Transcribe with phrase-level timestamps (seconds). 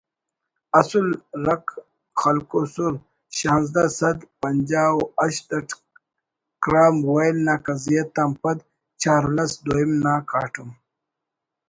[0.79, 1.07] اسُل
[1.47, 1.69] رکھ
[2.19, 2.93] خلکوسر
[3.37, 5.67] شانزدہ سد پنجا و ہشت اٹ
[6.63, 8.57] کرام ویل نا کزیت آن پد
[9.01, 10.69] چارلس دوئم نا کاٹم